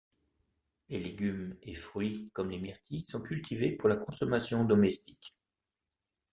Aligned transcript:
Les 0.89 0.99
légumes 0.99 1.55
et 1.61 1.75
fruits 1.75 2.31
comme 2.33 2.49
les 2.49 2.57
myrtilles 2.57 3.05
sont 3.05 3.21
cultivés 3.21 3.73
pour 3.75 3.87
la 3.87 3.97
consommation 3.97 4.65
domestique. 4.65 5.37